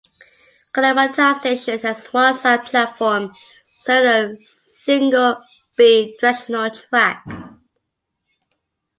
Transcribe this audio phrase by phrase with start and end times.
[0.73, 3.31] Kanomata Station has one side platform
[3.81, 5.43] serving a single
[5.77, 7.23] bi-directional track.